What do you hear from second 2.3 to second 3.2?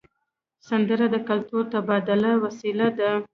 وسیله ده